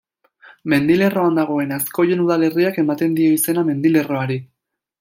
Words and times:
Mendilerroan 0.71 1.37
dagoen 1.39 1.75
Azkoien 1.77 2.23
udalerriak 2.25 2.81
ematen 2.85 3.13
dio 3.21 3.37
izena 3.39 3.69
mendilerroari. 3.71 4.41